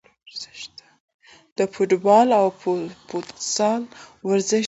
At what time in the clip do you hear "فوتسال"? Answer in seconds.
3.09-3.81